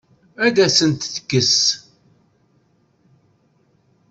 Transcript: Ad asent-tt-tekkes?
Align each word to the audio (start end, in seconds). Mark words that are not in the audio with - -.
Ad 0.45 0.57
asent-tt-tekkes? 0.65 1.55